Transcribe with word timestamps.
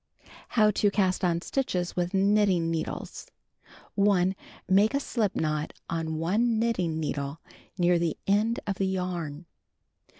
HOW 0.57 0.71
TO 0.71 0.89
CAST 0.89 1.23
ON 1.23 1.41
STITCHES 1.41 1.95
WITH 1.95 2.15
KNITTING 2.15 2.71
NEEDLES 2.71 3.27
1. 3.93 4.35
Make 4.67 4.95
a 4.95 4.99
slip 4.99 5.35
knot 5.35 5.73
on 5.91 6.15
one 6.15 6.57
knitting 6.57 6.99
needle 6.99 7.39
near 7.77 7.99
the 7.99 8.17
end 8.25 8.59
of 8.65 8.77
the 8.79 8.95
varn. 8.97 9.45